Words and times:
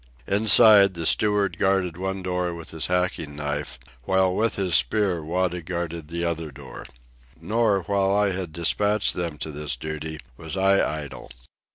Inside, 0.25 0.95
the 0.95 1.05
steward 1.05 1.59
guarded 1.59 1.95
one 1.95 2.23
door 2.23 2.55
with 2.55 2.71
his 2.71 2.87
hacking 2.87 3.35
knife, 3.35 3.77
while 4.05 4.35
with 4.35 4.55
his 4.55 4.73
spear 4.73 5.23
Wada 5.23 5.61
guarded 5.61 6.07
the 6.07 6.25
other 6.25 6.49
door. 6.51 6.87
Nor, 7.39 7.81
while 7.83 8.11
I 8.11 8.31
had 8.31 8.51
dispatched 8.51 9.13
them 9.13 9.37
to 9.37 9.51
this 9.51 9.75
duty, 9.75 10.19
was 10.37 10.57
I 10.57 10.83
idle. 11.03 11.29